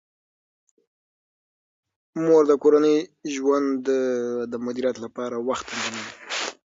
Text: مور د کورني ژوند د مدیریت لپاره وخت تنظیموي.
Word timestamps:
مور 2.23 2.43
د 2.47 2.51
کورني 2.63 2.97
ژوند 3.33 3.71
د 4.51 4.53
مدیریت 4.65 4.97
لپاره 5.05 5.35
وخت 5.47 5.65
تنظیموي. 5.71 6.13